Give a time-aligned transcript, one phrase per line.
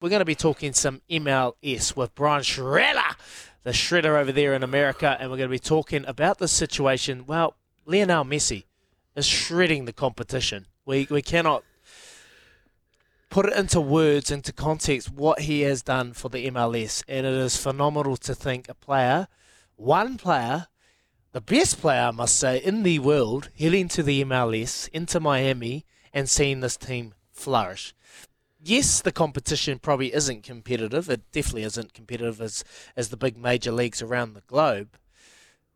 [0.00, 3.16] we're going to be talking some MLS with Brian Sciaretta,
[3.64, 7.26] the shredder over there in America, and we're going to be talking about the situation.
[7.26, 8.64] Well, Lionel Messi
[9.14, 10.66] is shredding the competition.
[10.86, 11.64] We we cannot
[13.28, 17.34] put it into words, into context, what he has done for the MLS, and it
[17.34, 19.28] is phenomenal to think a player,
[19.76, 20.66] one player,
[21.32, 25.84] the best player, I must say, in the world, heading to the MLS, into Miami,
[26.12, 27.94] and seeing this team flourish
[28.62, 31.08] yes, the competition probably isn't competitive.
[31.08, 32.64] It definitely isn't competitive as,
[32.96, 34.96] as the big major leagues around the globe.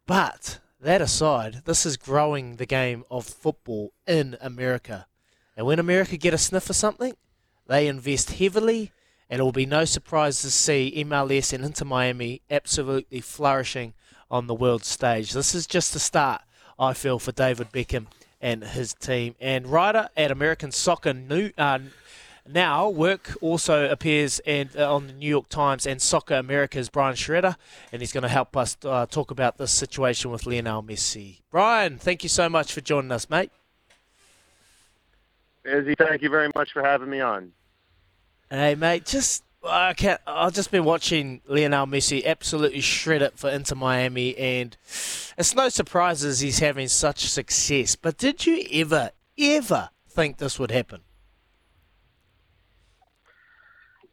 [0.06, 5.06] But that aside, this is growing the game of football in America.
[5.56, 7.14] And when America get a sniff of something,
[7.66, 8.92] they invest heavily,
[9.30, 13.94] and it will be no surprise to see MLS and Inter Miami absolutely flourishing
[14.30, 15.32] on the world stage.
[15.32, 16.42] This is just the start,
[16.78, 18.06] I feel, for David Beckham
[18.40, 19.34] and his team.
[19.40, 21.78] And writer at American Soccer Now, uh,
[22.46, 27.16] now, work also appears in, uh, on the New York Times and Soccer America's Brian
[27.16, 27.56] Sciaretta,
[27.90, 31.40] and he's going to help us uh, talk about this situation with Lionel Messi.
[31.50, 33.50] Brian, thank you so much for joining us, mate.
[35.64, 37.52] Izzy, thank you very much for having me on.
[38.50, 43.48] Hey, mate, just I can't, I've just been watching Lionel Messi absolutely shred it for
[43.48, 44.76] Inter Miami, and
[45.38, 47.96] it's no surprises he's having such success.
[47.96, 51.00] But did you ever, ever think this would happen?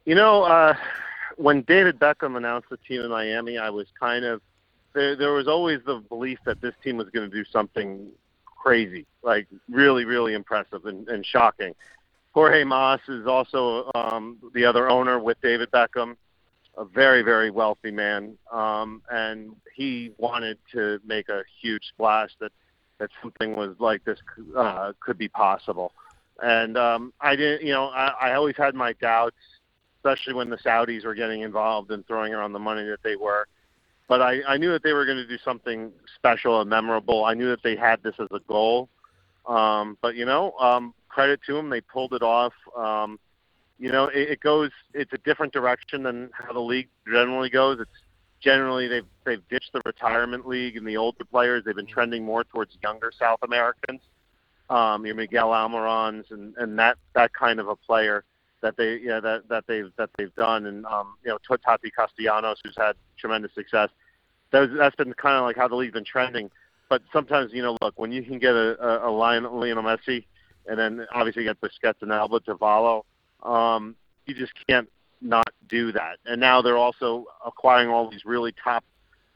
[0.04, 0.74] You know, uh,
[1.36, 4.40] when David Beckham announced the team in Miami, I was kind of
[4.94, 5.14] there.
[5.14, 8.08] There was always the belief that this team was going to do something
[8.44, 11.74] crazy, like really, really impressive and, and shocking.
[12.34, 16.16] Jorge Mas is also um, the other owner with David Beckham,
[16.76, 22.52] a very, very wealthy man, um, and he wanted to make a huge splash that
[22.98, 24.18] that something was like this
[24.56, 25.92] uh, could be possible.
[26.42, 29.36] And um, I didn't, you know, I, I always had my doubts
[30.02, 33.46] especially when the Saudis were getting involved and throwing around the money that they were.
[34.08, 37.24] But I, I knew that they were going to do something special and memorable.
[37.24, 38.88] I knew that they had this as a goal.
[39.46, 42.52] Um, but you know, um, credit to them, they pulled it off.
[42.76, 43.18] Um,
[43.78, 44.70] you know, it, it goes.
[44.92, 47.78] It's a different direction than how the league generally goes.
[47.80, 47.90] It's
[48.40, 51.64] generally they've they've ditched the retirement league and the older players.
[51.64, 54.00] They've been trending more towards younger South Americans.
[54.68, 58.24] Um, your Miguel Almirons and and that that kind of a player
[58.62, 62.58] that they yeah that that they've that they've done, and um, you know Tati Castellanos,
[62.64, 63.90] who's had tremendous success.
[64.50, 66.50] That was, that's been kind of like how the league's been trending.
[66.88, 70.24] But sometimes you know, look when you can get a, a, a Lionel Messi,
[70.66, 73.04] and then obviously you get Busquets and Alba Tavallo,
[73.42, 73.96] um,
[74.26, 74.88] you just can't
[75.20, 76.18] not do that.
[76.26, 78.84] And now they're also acquiring all these really top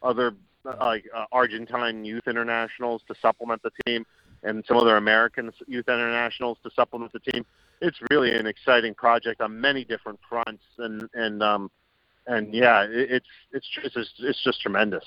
[0.03, 0.35] other
[0.81, 4.05] like uh, Argentine youth internationals to supplement the team,
[4.47, 7.45] and some other American youth internationals to supplement the team
[7.81, 11.71] it's really an exciting project on many different fronts, and and um,
[12.27, 15.05] and yeah, it, it's it's just it's just tremendous.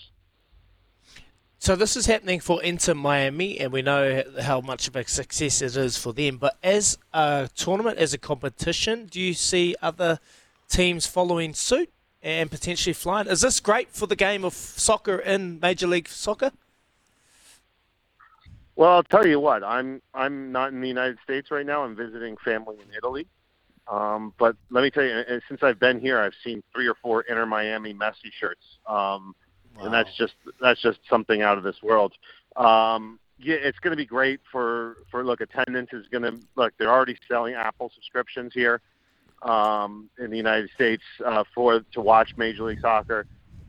[1.61, 5.61] So this is happening for Inter Miami, and we know how much of a success
[5.61, 6.37] it is for them.
[6.37, 10.19] But as a tournament, as a competition, do you see other
[10.69, 11.91] teams following suit
[12.23, 13.27] and potentially flying?
[13.27, 16.51] Is this great for the game of soccer in Major League Soccer?
[18.79, 19.61] Well, I'll tell you what.
[19.61, 21.83] I'm I'm not in the United States right now.
[21.83, 23.27] I'm visiting family in Italy.
[23.89, 27.23] Um, but let me tell you, since I've been here, I've seen three or four
[27.23, 29.35] Inter Miami Messi shirts, um,
[29.75, 29.83] wow.
[29.83, 32.13] and that's just that's just something out of this world.
[32.55, 35.41] Um, yeah, it's going to be great for for look.
[35.41, 36.71] Attendance is going to look.
[36.79, 38.79] They're already selling Apple subscriptions here
[39.41, 43.25] um, in the United States uh, for to watch Major League Soccer.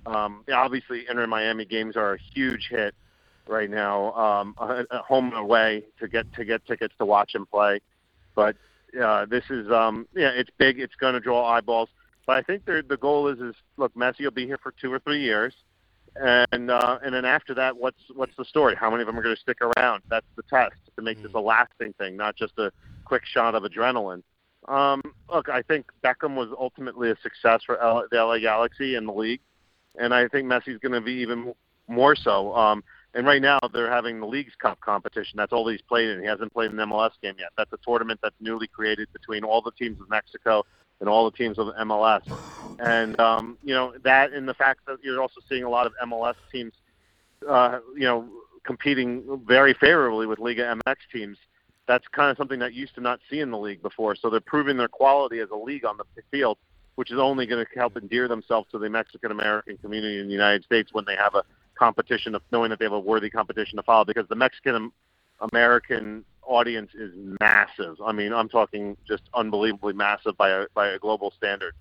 [0.07, 2.95] Um, obviously, Inter Miami games are a huge hit
[3.51, 7.81] right now, um, home and away to get to get tickets to watch him play.
[8.35, 8.57] But
[9.01, 10.81] uh, this is um, yeah, it's big.
[10.81, 11.89] It's going to draw eyeballs.
[12.27, 14.99] But I think the goal is is look, Messi will be here for two or
[15.01, 15.55] three years,
[16.17, 18.75] and uh, and then after that, what's what's the story?
[18.75, 20.03] How many of them are going to stick around?
[20.09, 22.71] That's the test to make this a lasting thing, not just a
[23.05, 24.23] quick shot of adrenaline.
[24.69, 25.01] Um,
[25.33, 29.13] look, I think Beckham was ultimately a success for L- the LA Galaxy and the
[29.13, 29.41] league,
[29.99, 31.55] and I think Messi's going to be even
[31.89, 32.55] more so.
[32.55, 32.85] Um,
[33.15, 35.37] and right now they're having the Leagues Cup competition.
[35.37, 36.21] That's all he's played in.
[36.21, 37.51] He hasn't played an MLS game yet.
[37.57, 40.65] That's a tournament that's newly created between all the teams of Mexico
[41.01, 42.23] and all the teams of MLS.
[42.79, 45.93] And um, you know that, and the fact that you're also seeing a lot of
[46.07, 46.73] MLS teams,
[47.49, 48.29] uh, you know,
[48.65, 51.39] competing very favorably with Liga MX teams.
[51.89, 54.15] That's kind of something that you used to not see in the league before.
[54.15, 56.59] So they're proving their quality as a league on the field,
[56.95, 60.33] which is only going to help endear themselves to the Mexican American community in the
[60.33, 61.43] United States when they have a
[61.81, 64.93] competition of knowing that they have a worthy competition to follow because the Mexican
[65.53, 67.97] American audience is massive.
[68.05, 71.75] I mean, I'm talking just unbelievably massive by a by a global standard.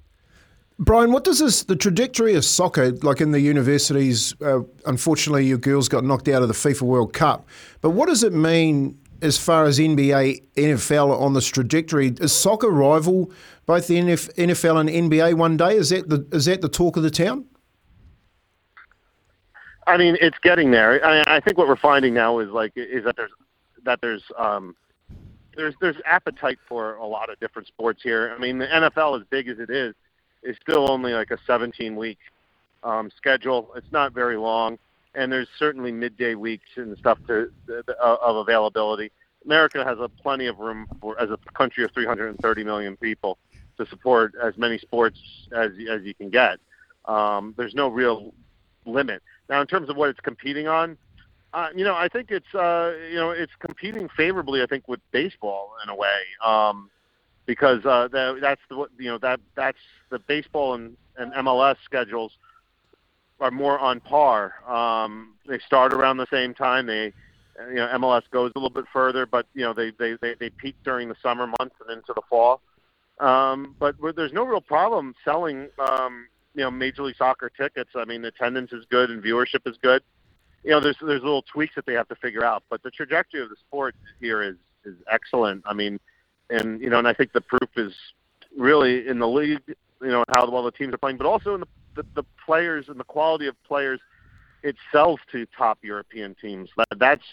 [0.81, 5.57] Brian, what does this, the trajectory of soccer, like in the universities, uh, unfortunately, your
[5.57, 7.49] girls got knocked out of the FIFA World Cup,
[7.81, 12.13] but what does it mean as far as NBA, NFL on this trajectory?
[12.21, 13.29] Is soccer rival
[13.65, 15.75] both the NFL and NBA one day?
[15.75, 17.43] Is that the, is that the talk of the town?
[19.87, 21.03] I mean, it's getting there.
[21.05, 23.31] I, I think what we're finding now is like is that there's
[23.83, 24.75] that there's um,
[25.55, 28.33] there's there's appetite for a lot of different sports here.
[28.35, 29.95] I mean, the NFL, as big as it is,
[30.43, 32.19] is still only like a 17 week
[32.83, 33.71] um, schedule.
[33.75, 34.77] It's not very long,
[35.15, 39.11] and there's certainly midday weeks and stuff to, uh, of availability.
[39.45, 43.37] America has a plenty of room for as a country of 330 million people
[43.77, 45.19] to support as many sports
[45.51, 46.59] as as you can get.
[47.05, 48.33] Um, there's no real
[48.85, 49.21] limit.
[49.49, 50.97] Now, in terms of what it's competing on,
[51.53, 54.61] uh, you know, I think it's uh, you know it's competing favorably.
[54.61, 56.91] I think with baseball in a way, um,
[57.45, 59.79] because uh, that, that's the you know that that's
[60.11, 62.33] the baseball and, and MLS schedules
[63.39, 64.53] are more on par.
[64.67, 66.85] Um, they start around the same time.
[66.85, 67.13] They
[67.69, 70.49] you know MLS goes a little bit further, but you know they they they, they
[70.51, 72.61] peak during the summer months and into the fall.
[73.19, 76.27] Um, but there's no real problem selling um,
[76.59, 77.91] you know Major League Soccer tickets.
[77.95, 80.03] I mean, attendance is good and viewership is good.
[80.65, 83.41] You know, there's there's little tweaks that they have to figure out, but the trajectory
[83.41, 85.63] of the sport here is is excellent.
[85.65, 86.01] I mean,
[86.49, 87.93] and you know, and I think the proof is
[88.57, 89.61] really in the league.
[90.01, 92.89] You know, how well the teams are playing, but also in the the, the players
[92.89, 94.01] and the quality of players
[94.61, 96.69] it sells to top European teams.
[96.75, 97.23] That, that's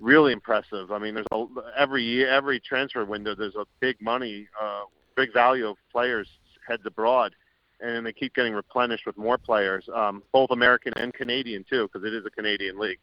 [0.00, 0.90] really impressive.
[0.90, 1.44] I mean, there's a,
[1.78, 4.82] every year, every transfer window, there's a big money, uh,
[5.14, 6.28] big value of players
[6.66, 7.32] heads abroad
[7.80, 12.06] and they keep getting replenished with more players, um, both American and Canadian too, because
[12.06, 12.98] it is a Canadian league.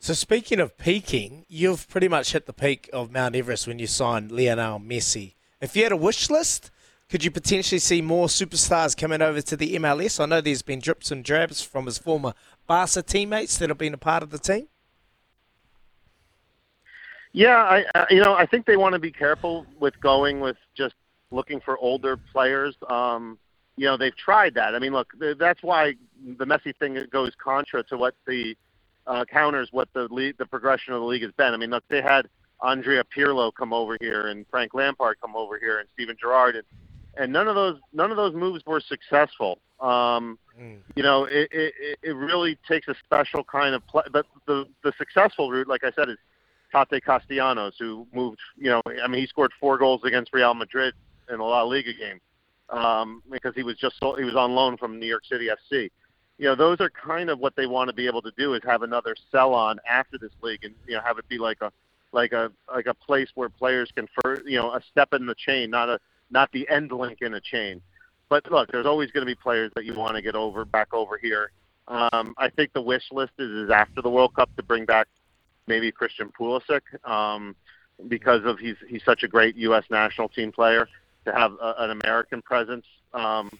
[0.00, 3.86] So speaking of peaking, you've pretty much hit the peak of Mount Everest when you
[3.86, 5.34] signed Lionel Messi.
[5.60, 6.70] If you had a wish list,
[7.08, 10.20] could you potentially see more superstars coming over to the MLS?
[10.20, 12.34] I know there's been drips and drabs from his former
[12.66, 14.68] Barca teammates that have been a part of the team.
[17.32, 20.56] Yeah, I, I you know I think they want to be careful with going with
[20.76, 20.94] just
[21.30, 22.74] looking for older players.
[22.88, 23.38] Um,
[23.76, 24.74] you know, they've tried that.
[24.74, 25.94] I mean, look, that's why
[26.38, 28.56] the Messi thing goes contra to what the
[29.06, 31.54] uh, counters what the league, the progression of the league has been.
[31.54, 32.28] I mean, look, they had
[32.62, 36.64] Andrea Pirlo come over here and Frank Lampard come over here and Steven Gerrard, and,
[37.16, 39.60] and none of those none of those moves were successful.
[39.80, 40.78] Um, mm.
[40.96, 44.04] You know, it, it it really takes a special kind of play.
[44.12, 46.18] But the the successful route, like I said, is
[46.72, 48.40] Tate Castellanos, who moved.
[48.56, 50.94] You know, I mean, he scored four goals against Real Madrid
[51.30, 52.20] in a La Liga game
[52.70, 55.90] um, because he was just he was on loan from New York City FC.
[56.38, 58.60] You know, those are kind of what they want to be able to do is
[58.64, 61.72] have another sell on after this league, and you know, have it be like a
[62.12, 65.34] like a like a place where players can first, you know, a step in the
[65.34, 65.98] chain, not a
[66.30, 67.80] not the end link in a chain.
[68.28, 70.92] But look, there's always going to be players that you want to get over back
[70.92, 71.50] over here.
[71.88, 75.08] Um, I think the wish list is, is after the World Cup to bring back
[75.66, 77.56] maybe Christian Pulisic um,
[78.06, 79.84] because of he's he's such a great U.S.
[79.90, 80.86] national team player
[81.30, 83.50] to have a, an American presence um,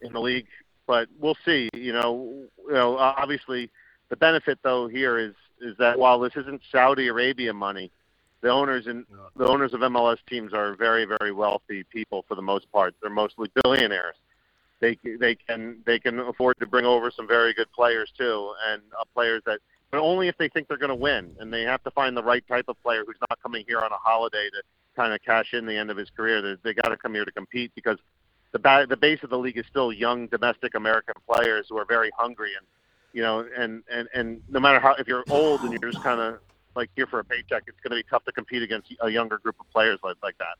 [0.00, 0.46] in the league.
[0.86, 1.68] But we'll see.
[1.74, 3.70] You know, you know, obviously
[4.10, 7.90] the benefit though here is is that while this isn't Saudi Arabia money,
[8.42, 9.06] the owners and
[9.36, 12.94] the owners of MLS teams are very very wealthy people for the most part.
[13.00, 14.16] They're mostly billionaires.
[14.80, 18.82] They they can they can afford to bring over some very good players too, and
[18.98, 19.60] uh, players that
[19.90, 22.22] but only if they think they're going to win, and they have to find the
[22.22, 24.62] right type of player who's not coming here on a holiday to
[24.94, 26.40] kind of cash in the end of his career.
[26.42, 27.98] They, they got to come here to compete because
[28.52, 31.84] the ba- the base of the league is still young domestic American players who are
[31.84, 32.66] very hungry and
[33.12, 36.20] you know and and and no matter how if you're old and you're just kind
[36.20, 36.38] of
[36.76, 39.38] like here for a paycheck, it's going to be tough to compete against a younger
[39.38, 40.56] group of players like like that.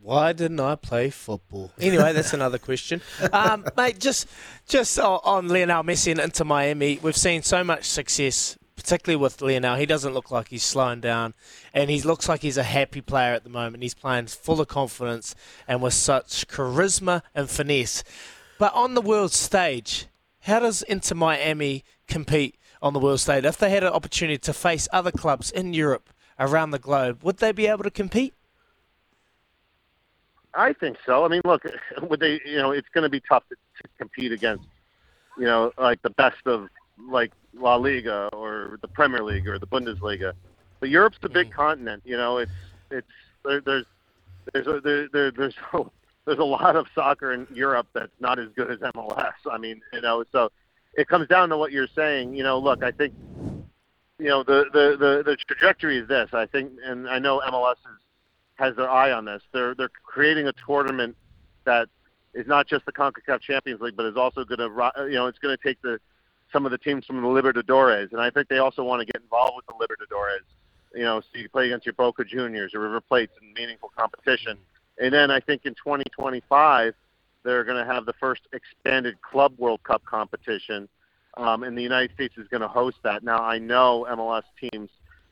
[0.00, 1.72] Why didn't I play football?
[1.80, 3.00] Anyway, that's another question.
[3.32, 4.28] Um, mate, just
[4.68, 9.76] just on Lionel Messi and Inter Miami, we've seen so much success particularly with Lionel.
[9.76, 11.32] He doesn't look like he's slowing down,
[11.72, 13.82] and he looks like he's a happy player at the moment.
[13.82, 15.34] He's playing full of confidence
[15.66, 18.04] and with such charisma and finesse.
[18.58, 20.06] But on the world stage,
[20.40, 23.46] how does Inter Miami compete on the world stage?
[23.46, 27.38] If they had an opportunity to face other clubs in Europe, around the globe, would
[27.38, 28.34] they be able to compete?
[30.52, 31.24] I think so.
[31.24, 31.62] I mean, look,
[32.02, 32.38] would they?
[32.44, 34.64] You know, it's going to be tough to, to compete against,
[35.38, 39.66] you know, like the best of like La Liga or the Premier League or the
[39.66, 40.32] Bundesliga.
[40.80, 41.54] But Europe's a big mm.
[41.54, 42.02] continent.
[42.04, 42.52] You know, it's
[42.90, 43.06] it's
[43.44, 43.86] there, there's
[44.52, 45.80] there's a, there, there, there's a,
[46.26, 49.32] there's a lot of soccer in Europe that's not as good as MLS.
[49.50, 50.50] I mean, you know, so
[50.94, 52.34] it comes down to what you're saying.
[52.34, 53.14] You know, look, I think
[54.18, 56.30] you know the the the, the trajectory is this.
[56.32, 58.00] I think, and I know MLS is,
[58.56, 59.42] has their eye on this.
[59.52, 61.16] They're they're creating a tournament
[61.64, 61.88] that
[62.34, 65.38] is not just the Concacaf Champions League, but is also going to you know it's
[65.38, 65.98] going to take the
[66.54, 69.20] some of the teams from the Libertadores, and I think they also want to get
[69.20, 70.44] involved with the Libertadores.
[70.94, 74.56] You know, so you play against your Boca Juniors or River Plates in meaningful competition.
[74.98, 76.94] And then I think in 2025
[77.42, 80.88] they're going to have the first expanded Club World Cup competition,
[81.36, 83.24] um, and the United States is going to host that.
[83.24, 84.88] Now I know MLS teams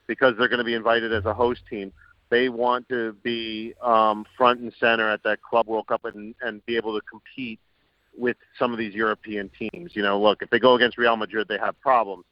[0.09, 1.93] because they're going to be invited as a host team.
[2.31, 6.65] They want to be um, front and center at that Club World Cup and, and
[6.67, 7.61] be able to compete
[8.17, 9.93] with some of these European teams.
[9.95, 12.25] You know, look, if they go against Real Madrid, they have problems.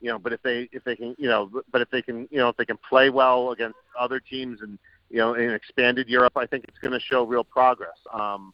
[0.00, 2.38] You know, but if they if they can, you know, but if they can, you
[2.38, 4.78] know, if they can play well against other teams and
[5.10, 7.96] you know in expanded Europe, I think it's going to show real progress.
[8.12, 8.52] Um,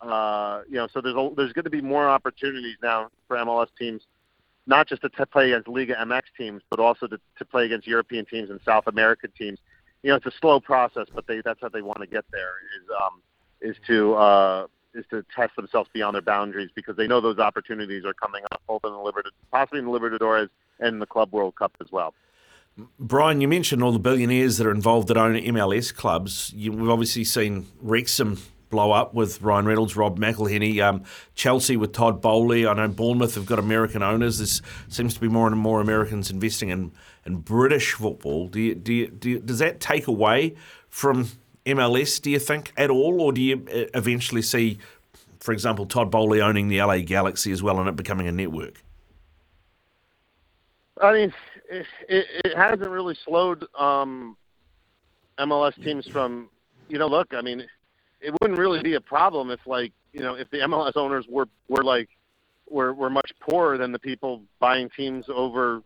[0.00, 3.68] uh, you know, so there's a, there's going to be more opportunities now for MLS
[3.78, 4.02] teams,
[4.66, 7.86] not just to t- play against Liga MX teams, but also to, to play against
[7.86, 9.58] European teams and South American teams.
[10.02, 12.54] You know, it's a slow process, but they that's how they want to get there
[12.76, 13.22] is um,
[13.60, 18.04] is to uh, is to test themselves beyond their boundaries because they know those opportunities
[18.04, 20.48] are coming up both in the possibly in the Libertadores
[20.80, 22.14] and the Club World Cup as well.
[22.98, 26.52] Brian, you mentioned all the billionaires that are involved that own MLS clubs.
[26.54, 28.38] You, we've obviously seen Wrexham
[28.70, 32.66] blow up with Ryan Reynolds, Rob McElhenney, um, Chelsea with Todd Boehly.
[32.66, 34.38] I know Bournemouth have got American owners.
[34.38, 36.90] There seems to be more and more Americans investing in,
[37.26, 38.48] in British football.
[38.48, 40.56] Do you, do you, do you, does that take away
[40.88, 41.28] from
[41.66, 43.20] MLS, do you think, at all?
[43.20, 44.78] Or do you uh, eventually see,
[45.40, 48.82] for example, Todd Boehly owning the LA Galaxy as well and it becoming a network?
[51.00, 51.34] I mean,
[51.68, 54.36] it, it, hasn't really slowed um,
[55.38, 56.48] MLS teams from,
[56.88, 57.64] you know, look, I mean,
[58.20, 61.48] it wouldn't really be a problem if, like, you know, if the MLS owners were,
[61.68, 62.08] were like,
[62.68, 65.82] were, were much poorer than the people buying teams over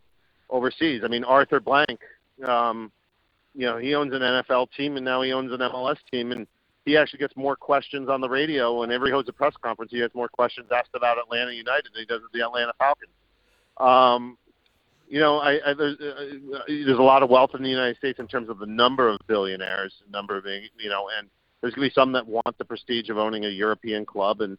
[0.51, 1.03] overseas.
[1.05, 2.01] I mean, Arthur Blank,
[2.45, 2.93] um,
[3.57, 6.47] you know, he owns an NFL team and now he owns an MLS team, and
[6.85, 8.81] he actually gets more questions on the radio.
[8.81, 12.03] Whenever he holds a press conference, he has more questions asked about Atlanta United than
[12.03, 13.11] he does the Atlanta Falcons.
[13.79, 14.37] Um,
[15.09, 18.19] you know, I, I, there's, uh, there's a lot of wealth in the United States
[18.19, 21.29] in terms of the number of billionaires, number of you know, and
[21.61, 24.59] there's going to be some that want the prestige of owning a European club, and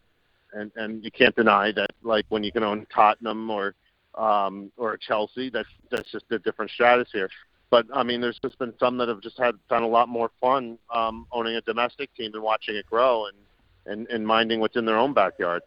[0.54, 3.76] and and you can't deny that, like when you can own Tottenham or
[4.16, 7.30] um, or Chelsea, that's that's just a different stratosphere.
[7.70, 10.32] But I mean, there's just been some that have just had found a lot more
[10.40, 13.38] fun um, owning a domestic team and watching it grow and
[13.86, 15.62] and, and minding what's in their own backyard.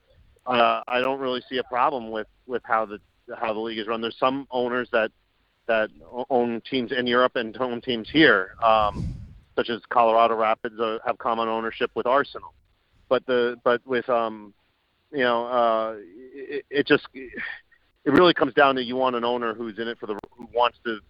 [0.47, 2.99] Uh, I don't really see a problem with with how the
[3.39, 4.01] how the league is run.
[4.01, 5.11] There's some owners that
[5.67, 5.91] that
[6.31, 9.15] own teams in Europe and own teams here, um,
[9.55, 12.55] such as Colorado Rapids uh, have common ownership with Arsenal.
[13.09, 14.55] But the but with um,
[15.13, 17.33] you know, uh, it, it just it
[18.05, 20.79] really comes down to you want an owner who's in it for the who wants
[20.85, 21.01] to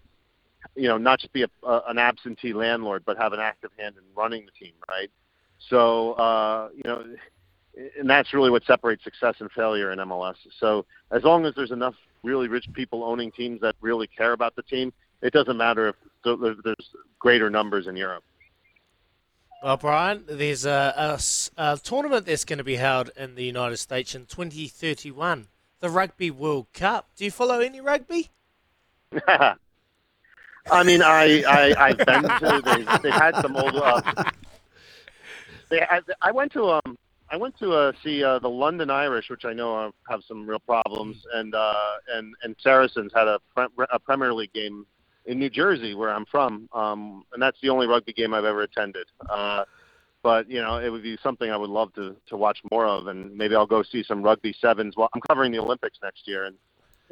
[0.75, 3.95] you know, not just be a, uh, an absentee landlord, but have an active hand
[3.97, 5.09] in running the team, right?
[5.69, 7.03] So, uh, you know,
[7.97, 10.35] and that's really what separates success and failure in MLS.
[10.59, 14.55] So, as long as there's enough really rich people owning teams that really care about
[14.55, 16.89] the team, it doesn't matter if there's
[17.19, 18.23] greater numbers in Europe.
[19.63, 21.19] Well, Brian, there's a,
[21.57, 25.47] a, a tournament that's going to be held in the United States in 2031,
[25.79, 27.09] the Rugby World Cup.
[27.15, 28.31] Do you follow any rugby?
[30.69, 32.61] I mean, I, I I've been to.
[32.63, 33.75] They they've had some old.
[33.75, 34.01] Uh,
[35.69, 36.97] they had, I went to um
[37.31, 40.59] I went to uh, see uh, the London Irish, which I know have some real
[40.59, 44.85] problems, and uh, and and Saracens had a, pre- a Premier League game
[45.25, 48.63] in New Jersey, where I'm from, um, and that's the only rugby game I've ever
[48.63, 49.07] attended.
[49.29, 49.63] Uh,
[50.23, 53.07] but you know, it would be something I would love to to watch more of,
[53.07, 54.97] and maybe I'll go see some rugby sevens.
[54.97, 56.55] Well, I'm covering the Olympics next year in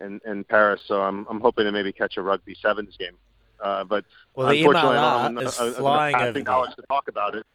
[0.05, 3.15] in, in Paris, so I'm I'm hoping to maybe catch a rugby sevens game.
[3.61, 6.75] Uh, but well, the unfortunately, I don't have is a, a, flying a, over knowledge
[6.75, 7.45] to talk about it.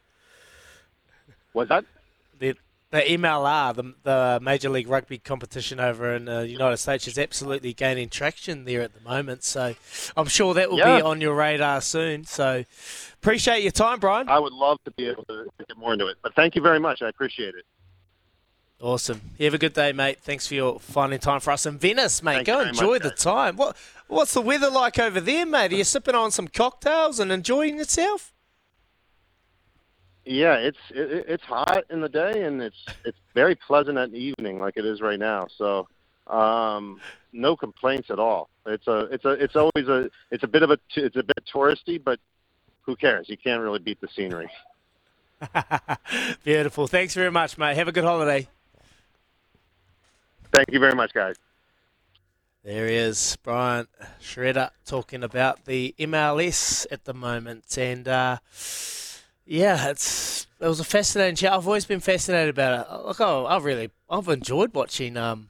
[1.53, 1.85] Was that?
[2.39, 2.55] The,
[2.91, 7.73] the MLR, the, the Major League Rugby competition over in the United States, is absolutely
[7.73, 9.43] gaining traction there at the moment.
[9.43, 9.73] So
[10.15, 10.97] I'm sure that will yeah.
[10.97, 12.25] be on your radar soon.
[12.25, 12.65] So
[13.21, 14.29] appreciate your time, Brian.
[14.29, 16.17] I would love to be able to get more into it.
[16.21, 17.01] But thank you very much.
[17.01, 17.65] I appreciate it.
[18.81, 19.21] Awesome.
[19.37, 20.19] You have a good day, mate.
[20.21, 22.45] Thanks for your finding time for us in Venice, mate.
[22.45, 23.19] Thank Go enjoy much, the guys.
[23.19, 23.55] time.
[23.55, 25.73] What What's the weather like over there, mate?
[25.73, 28.33] Are you sipping on some cocktails and enjoying yourself?
[30.25, 34.17] Yeah, it's it, it's hot in the day and it's it's very pleasant at the
[34.17, 35.47] evening, like it is right now.
[35.57, 35.87] So,
[36.27, 36.99] um,
[37.31, 38.49] no complaints at all.
[38.65, 41.43] It's a it's a it's always a it's a bit of a it's a bit
[41.53, 42.19] touristy, but
[42.81, 43.29] who cares?
[43.29, 44.49] You can't really beat the scenery.
[46.43, 46.87] Beautiful.
[46.87, 47.75] Thanks very much, mate.
[47.77, 48.47] Have a good holiday.
[50.51, 51.35] Thank you very much, guys.
[52.65, 53.85] There he is, Brian
[54.19, 57.77] Sciaretta, talking about the MLS at the moment.
[57.77, 58.37] And uh,
[59.45, 61.53] Yeah, it's it was a fascinating chat.
[61.53, 63.05] I've always been fascinated about it.
[63.05, 65.49] Look, oh, I've really I've enjoyed watching um,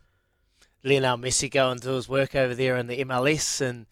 [0.84, 3.86] Lionel Messi go and do his work over there in the MLS and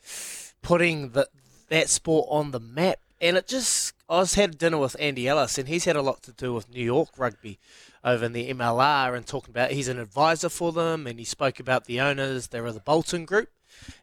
[0.62, 1.30] putting the,
[1.70, 3.00] that sport on the map.
[3.22, 6.24] And it just I was had dinner with Andy Ellis, and he's had a lot
[6.24, 7.58] to do with New York rugby
[8.04, 11.60] over in the MLR and talking about he's an advisor for them, and he spoke
[11.60, 12.48] about the owners.
[12.48, 13.50] They are the Bolton Group,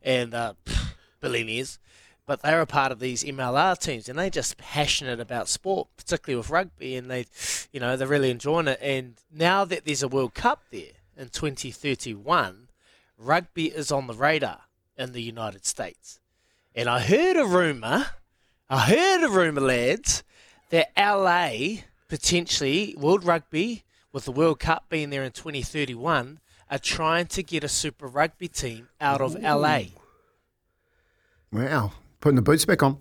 [0.03, 0.55] and uh,
[1.21, 1.79] billionaires
[2.31, 6.37] but they're a part of these MLR teams and they're just passionate about sport, particularly
[6.37, 7.27] with rugby, and they,
[7.73, 8.79] you know, they're really enjoying it.
[8.81, 12.69] And now that there's a World Cup there in 2031,
[13.19, 14.61] rugby is on the radar
[14.97, 16.21] in the United States.
[16.73, 18.07] And I heard a rumor,
[18.69, 20.23] I heard a rumor, lads,
[20.69, 26.41] that LA potentially World Rugby with the World Cup being there in 2031
[26.71, 29.83] are trying to get a Super Rugby team out of LA.
[31.53, 31.93] Wow.
[32.21, 32.99] Putting the boots back on.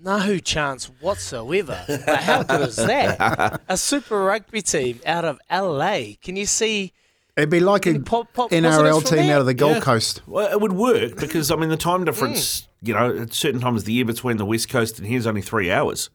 [0.00, 1.84] No chance whatsoever.
[1.88, 3.60] But how good is that?
[3.68, 6.14] A Super Rugby team out of LA.
[6.22, 6.92] Can you see?
[7.36, 9.32] It'd be like a pop- pop- NRL team that?
[9.32, 9.80] out of the Gold Yeah.
[9.80, 10.22] Coast.
[10.26, 12.62] Well, it would work because I mean the time difference.
[12.62, 12.66] Mm.
[12.82, 15.42] You know, at certain times of the year between the west coast and here's only
[15.42, 16.10] three hours.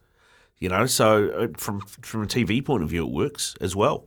[0.58, 4.06] You know, so uh, from from a TV point of view, it works as well.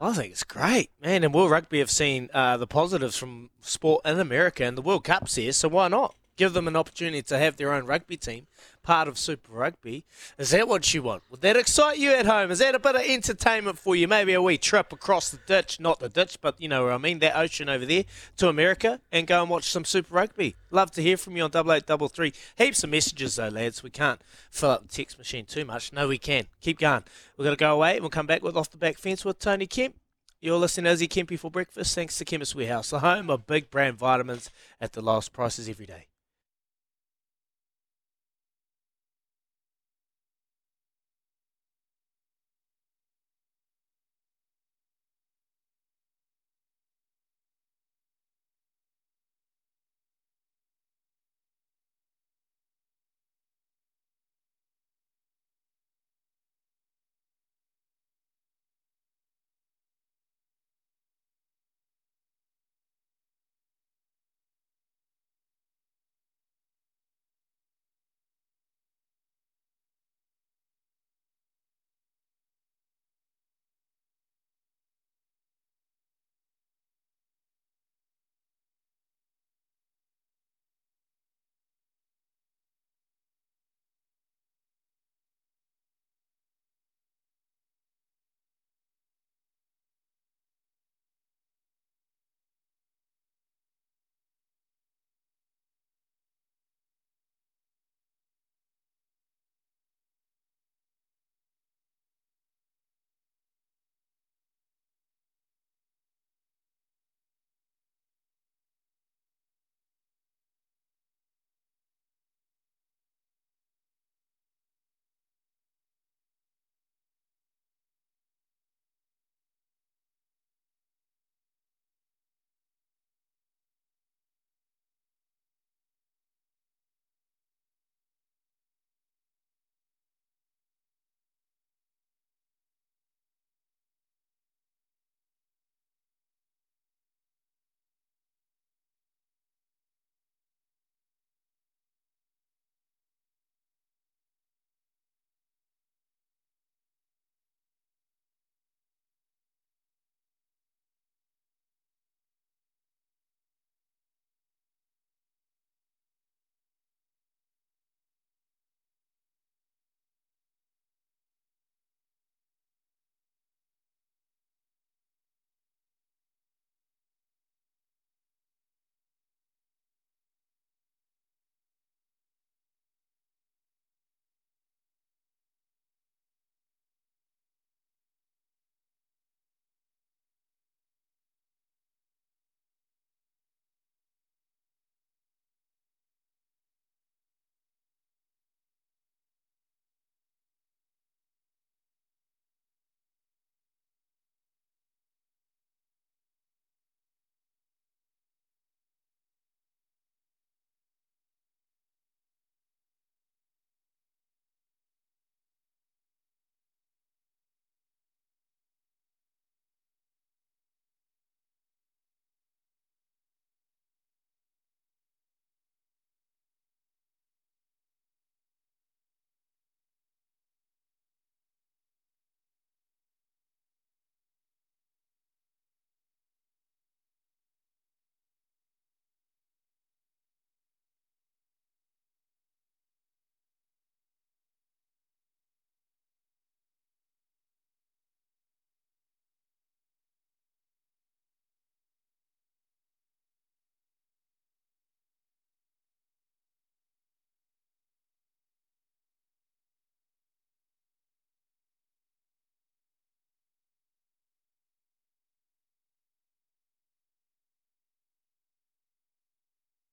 [0.00, 1.24] I think it's great, man.
[1.24, 5.04] And World Rugby have seen uh, the positives from sport in America, and the World
[5.04, 8.46] Cup's here, so why not give them an opportunity to have their own rugby team,
[8.82, 10.06] part of Super Rugby?
[10.38, 11.22] Is that what you want?
[11.28, 12.50] Would that excite you at home?
[12.50, 14.08] Is that a bit of entertainment for you?
[14.08, 16.96] Maybe a wee trip across the ditch, not the ditch, but you know where I
[16.96, 18.04] mean, that ocean over there
[18.38, 20.56] to America, and go and watch some Super Rugby.
[20.70, 22.32] Love to hear from you on double eight double three.
[22.56, 23.82] Heaps of messages though, lads.
[23.82, 25.92] We can't fill up the text machine too much.
[25.92, 26.46] No, we can.
[26.62, 27.04] Keep going.
[27.36, 29.66] We're gonna go away, and we'll come back with off the back fence with Tony
[29.66, 29.94] Kemp.
[30.40, 33.70] You're listening to Ozzy Kempy for breakfast, thanks to Chemist Warehouse, the home of big
[33.70, 34.48] brand vitamins
[34.80, 36.06] at the lowest prices every day.